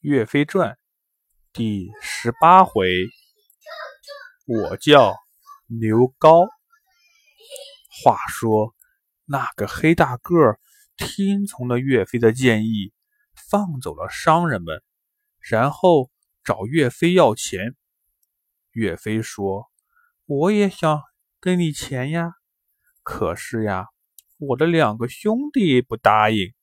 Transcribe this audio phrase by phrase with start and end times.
[0.00, 0.74] 岳飞传》
[1.52, 2.88] 第十八回，
[4.46, 5.16] 我叫
[5.66, 6.46] 刘高。
[7.90, 8.76] 话说
[9.24, 10.56] 那个黑大个
[10.96, 12.92] 听从了岳飞的建议，
[13.34, 14.84] 放走了商人们，
[15.40, 16.12] 然后
[16.44, 17.74] 找岳飞要钱。
[18.70, 19.68] 岳飞说
[20.26, 21.02] ：“我也想
[21.40, 22.34] 给你钱呀，
[23.02, 23.88] 可是呀，
[24.36, 26.54] 我的两个兄弟不答应。”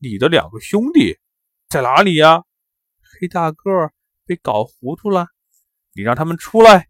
[0.00, 1.18] 你的两个兄弟
[1.68, 2.44] 在哪里呀？
[3.18, 3.90] 黑大个
[4.24, 5.26] 被搞糊涂了，
[5.94, 6.88] 你让他们出来。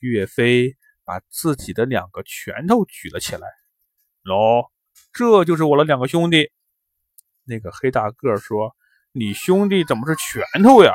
[0.00, 3.48] 岳飞把自己的两个拳头举了起来，
[4.22, 4.68] 喏，
[5.12, 6.52] 这就是我的两个兄弟。
[7.44, 8.76] 那个黑大个说
[9.12, 10.92] ：“你兄弟怎么是拳头呀？”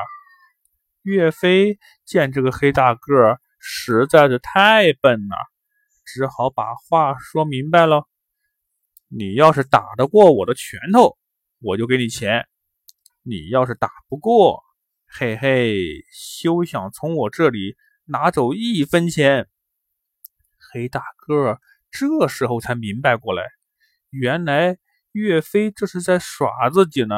[1.02, 5.36] 岳飞见这个黑大个实在是太笨了，
[6.04, 8.08] 只好把话说明白了。
[9.08, 11.18] 你要是打得过我的拳头，
[11.64, 12.42] 我就给你钱；
[13.22, 14.62] 你要是打不过，
[15.06, 19.48] 嘿嘿，休想从我这里拿走一分钱。
[20.58, 21.58] 黑大个
[21.90, 23.44] 这时候才明白过来，
[24.10, 24.76] 原来
[25.12, 27.14] 岳飞这是在耍自己呢。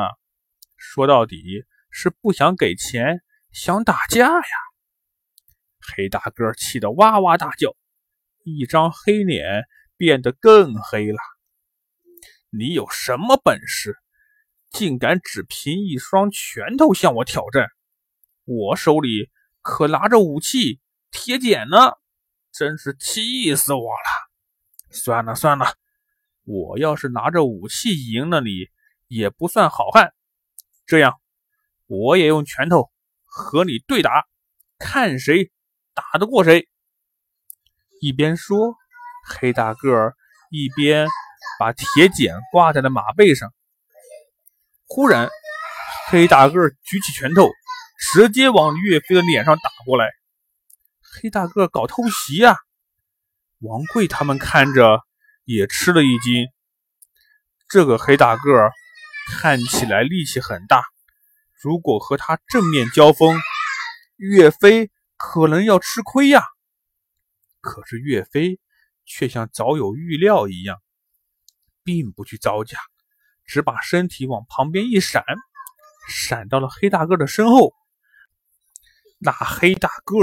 [0.76, 4.56] 说到底是不想给钱，想打架呀！
[5.80, 7.74] 黑大个气得哇哇大叫，
[8.44, 9.64] 一张黑脸
[9.96, 11.18] 变得更黑了。
[12.50, 13.98] 你有什么本事，
[14.70, 17.68] 竟敢只凭一双拳头向我挑战？
[18.44, 19.30] 我手里
[19.62, 21.76] 可拿着武器铁剪呢，
[22.52, 24.90] 真是气死我了！
[24.90, 25.74] 算了算了，
[26.44, 28.68] 我要是拿着武器赢了你，
[29.08, 30.12] 也不算好汉。
[30.86, 31.20] 这样，
[31.86, 32.90] 我也用拳头
[33.24, 34.26] 和你对打，
[34.78, 35.50] 看谁
[35.94, 36.68] 打得过谁。
[38.00, 38.74] 一边说，
[39.26, 40.14] 黑大个
[40.50, 41.08] 一边。
[41.58, 43.54] 把铁剪挂在了马背上。
[44.88, 45.28] 忽然，
[46.08, 47.50] 黑大个举起拳头，
[47.98, 50.10] 直接往岳飞的脸上打过来。
[51.00, 52.56] 黑大个搞偷袭呀！
[53.58, 55.00] 王贵他们看着
[55.44, 56.46] 也吃了一惊。
[57.68, 58.70] 这个黑大个
[59.32, 60.84] 看起来力气很大，
[61.60, 63.36] 如果和他正面交锋，
[64.16, 66.42] 岳飞可能要吃亏呀。
[67.60, 68.60] 可是岳飞
[69.04, 70.78] 却像早有预料一样。
[71.86, 72.80] 并不去招架，
[73.46, 75.24] 只把身体往旁边一闪，
[76.08, 77.72] 闪到了黑大个的身后。
[79.18, 80.16] 那黑大个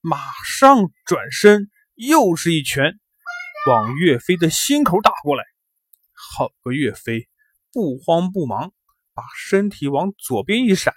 [0.00, 2.98] 马上转身，又是一拳
[3.66, 5.44] 往岳飞的心口打过来。
[6.12, 7.28] 好个岳飞，
[7.72, 8.72] 不慌不忙，
[9.14, 10.94] 把身体往左边一闪，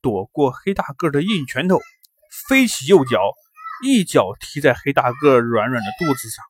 [0.00, 1.78] 躲过黑大个的硬拳头，
[2.48, 3.18] 飞起右脚，
[3.84, 6.44] 一脚踢在黑大个软软的肚子上。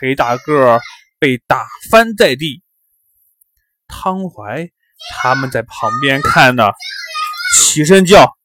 [0.00, 0.80] 黑大个。
[1.20, 2.62] 被打翻在地，
[3.88, 4.70] 汤怀
[5.20, 6.64] 他们在旁边看呢，
[7.56, 8.36] 起身叫：“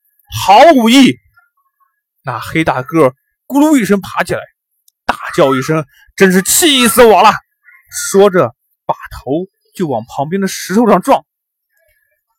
[0.45, 1.15] 好武艺！”
[2.25, 3.09] 那黑大个
[3.45, 4.39] 咕噜一声爬起来，
[5.05, 7.31] 大叫一声：“真是气死我了！”
[8.11, 8.55] 说着，
[8.85, 9.31] 把头
[9.75, 11.25] 就往旁边的石头上撞。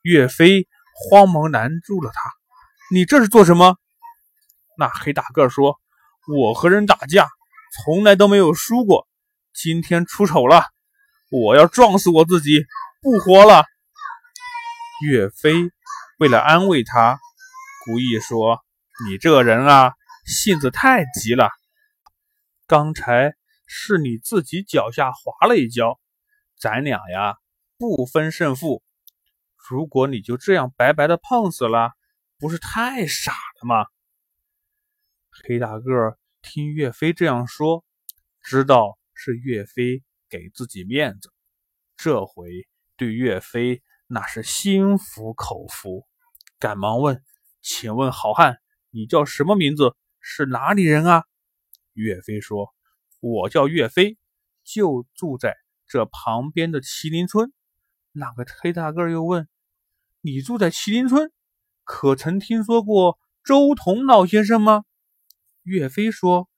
[0.02, 2.20] 岳飞慌忙拦住了他
[2.92, 3.76] ：“你这是做什么？”
[4.76, 5.78] 那黑大个说
[6.36, 7.28] ：“我和人打架，
[7.84, 9.06] 从来都没有输过。”
[9.54, 10.66] 今天出丑了，
[11.30, 12.64] 我要撞死我自己，
[13.04, 13.66] 不活了。
[15.02, 15.52] 岳飞
[16.18, 17.18] 为了安慰他，
[17.84, 18.64] 故意说
[19.06, 19.92] ：“你这个人啊，
[20.24, 21.50] 性子太急了。
[22.66, 23.34] 刚才
[23.66, 26.00] 是你自己脚下滑了一跤，
[26.58, 27.36] 咱俩呀
[27.76, 28.82] 不分胜负。
[29.68, 31.92] 如果你就这样白白的碰死了，
[32.38, 33.84] 不是太傻了吗？”
[35.44, 37.84] 黑大个听岳飞这样说，
[38.40, 38.98] 知道。
[39.16, 41.32] 是岳飞给自己面子，
[41.96, 42.66] 这回
[42.96, 46.06] 对岳飞那是心服口服，
[46.58, 47.22] 赶忙问
[47.62, 48.58] ：“请问好汉，
[48.90, 49.96] 你叫什么名字？
[50.20, 51.24] 是哪里人啊？”
[51.94, 52.74] 岳飞说
[53.20, 54.18] ：“我叫岳飞，
[54.62, 55.56] 就住在
[55.86, 57.52] 这旁边的麒麟村。”
[58.12, 59.48] 那个黑大个又问
[60.22, 61.32] ：“你住在麒麟村，
[61.84, 64.84] 可曾听说过周同老先生吗？”
[65.62, 66.48] 岳飞说：“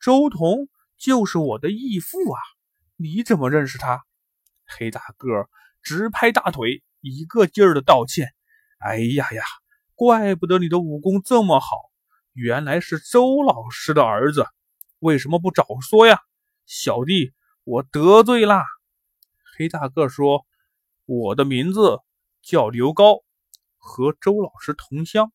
[0.00, 0.68] 周同。”
[1.02, 2.38] 就是我的义父啊！
[2.94, 4.04] 你怎么认识他？
[4.64, 5.48] 黑大个
[5.82, 8.28] 直拍大腿，一个劲儿的道歉。
[8.78, 9.42] 哎呀呀，
[9.94, 11.90] 怪不得你的武功这么好，
[12.32, 14.46] 原来是周老师的儿子。
[14.98, 16.20] 为什么不早说呀？
[16.64, 17.32] 小弟
[17.64, 18.64] 我得罪啦。
[19.56, 20.46] 黑大个说
[21.04, 21.98] ：“我的名字
[22.40, 23.22] 叫刘高，
[23.76, 25.32] 和周老师同乡。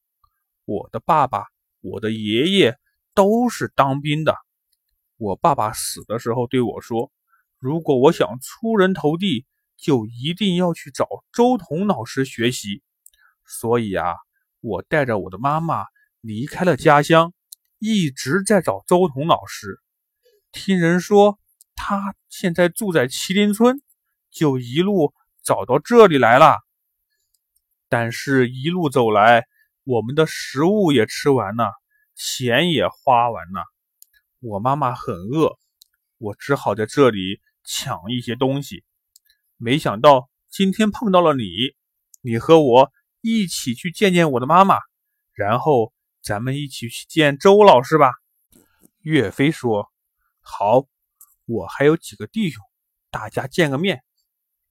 [0.66, 1.46] 我的爸爸、
[1.82, 2.78] 我的爷爷
[3.14, 4.36] 都是当兵的。”
[5.18, 7.12] 我爸爸死的时候对我说
[7.60, 9.46] ：“如果我想出人头地，
[9.78, 12.82] 就一定要去找周彤老师学习。
[13.46, 14.16] 所以啊，
[14.60, 15.86] 我带着我的妈妈
[16.20, 17.34] 离开了家乡，
[17.80, 19.80] 一直在找周彤老师。
[20.52, 21.40] 听人说
[21.76, 23.82] 他现在住在麒麟村，
[24.32, 25.14] 就一路
[25.44, 26.58] 找到这里来了。
[27.88, 29.46] 但是，一路走来，
[29.84, 31.72] 我们的食物也吃完了，
[32.16, 33.64] 钱也花完了。
[34.40, 35.58] 我妈妈很饿，
[36.18, 38.84] 我只好在这里抢一些东西。
[39.58, 41.44] 没想到今天碰到了你，
[42.22, 44.78] 你和我一起去见见我的妈妈，
[45.34, 48.12] 然后咱们一起去见周老师吧。
[49.00, 49.92] 岳飞说
[50.42, 50.86] ：“好，
[51.46, 52.64] 我还有几个弟兄，
[53.10, 54.04] 大家见个面。”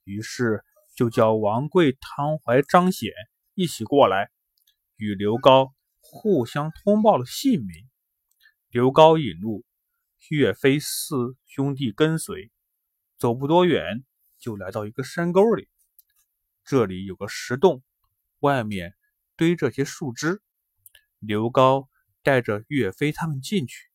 [0.05, 0.63] 于是
[0.95, 3.11] 就叫王贵、汤怀、张显
[3.55, 4.31] 一起过来，
[4.97, 7.89] 与刘高互相通报了姓名。
[8.69, 9.65] 刘高引路，
[10.29, 12.53] 岳飞四兄弟跟随，
[13.19, 14.05] 走不多远。
[14.47, 15.69] 就来到一个山沟里，
[16.65, 17.83] 这里有个石洞，
[18.39, 18.95] 外面
[19.35, 20.41] 堆着些树枝。
[21.19, 21.89] 刘高
[22.23, 23.89] 带着岳飞他们进去，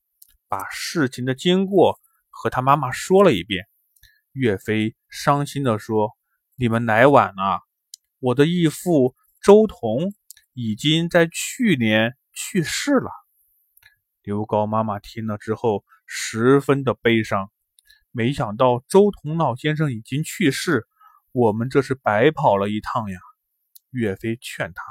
[0.50, 3.66] 把事情的经过和他妈妈说了一遍。
[4.34, 6.18] 岳飞伤心地说
[6.60, 7.62] ：“你们来晚了，
[8.20, 10.14] 我的义父周同
[10.52, 13.10] 已经在去年去世了。”
[14.22, 17.50] 刘高妈妈听了之后，十分的悲伤。
[18.12, 20.86] 没想到周同老先生已经去世，
[21.32, 23.18] 我们这是白跑了一趟呀！
[23.92, 24.84] 岳飞劝他：“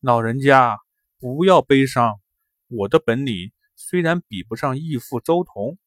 [0.00, 0.78] 老人家
[1.18, 2.20] 不要悲伤，
[2.66, 5.78] 我的本领虽然比不上义父周同，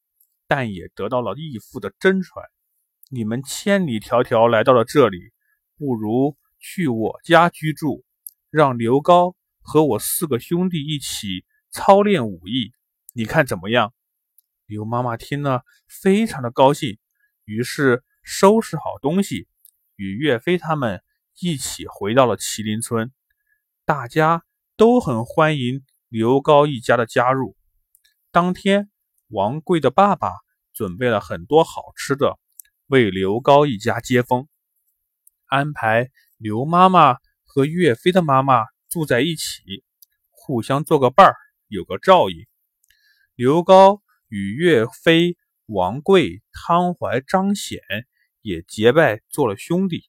[0.48, 2.46] 但也得到了义父的真传。
[3.10, 5.18] 你们千里迢迢来到了这里，
[5.78, 8.06] 不如去我家居住，
[8.50, 12.72] 让刘高和我四个兄弟一起操练武艺，
[13.14, 13.94] 你看怎么样？”
[14.69, 17.00] 刘妈妈听了，非常的高兴，
[17.45, 19.48] 于是收拾好东西，
[19.95, 21.01] 与岳飞他们
[21.39, 23.12] 一起回到了麒麟村。
[23.83, 24.44] 大家
[24.77, 27.57] 都很欢迎刘高一家的加入。
[28.30, 28.92] 当天，
[29.30, 30.33] 王贵的爸爸
[30.71, 32.38] 准备了很多好吃的，
[32.86, 34.48] 为刘高一家接风，
[35.48, 39.83] 安排刘妈妈和岳飞的妈妈住在一起，
[40.30, 41.36] 互相做个伴儿，
[41.69, 42.45] 有个照应。
[43.33, 44.04] 刘高。
[44.30, 47.81] 与岳飞、王贵、汤怀、张显
[48.42, 50.08] 也结拜做了兄弟。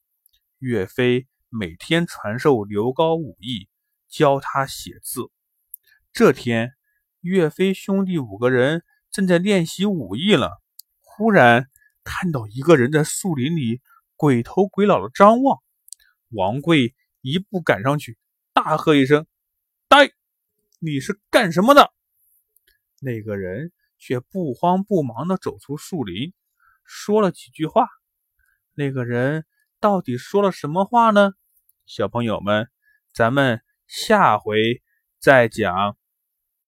[0.58, 3.68] 岳飞每天传授刘高武艺，
[4.08, 5.22] 教他写字。
[6.12, 6.72] 这天，
[7.20, 10.62] 岳飞兄弟五个人正在练习武艺了，
[11.00, 11.70] 忽然
[12.04, 13.80] 看到一个人在树林里
[14.16, 15.60] 鬼头鬼脑的张望。
[16.28, 18.18] 王贵一步赶上去，
[18.52, 19.26] 大喝一声
[19.88, 20.10] ：“呆！
[20.78, 21.90] 你是干什么的？”
[23.00, 23.72] 那个人。
[24.00, 26.32] 却不慌不忙地走出树林，
[26.84, 27.86] 说了几句话。
[28.74, 29.44] 那个人
[29.78, 31.34] 到底说了什么话呢？
[31.86, 32.68] 小朋友们，
[33.12, 34.82] 咱们下回
[35.20, 35.99] 再讲。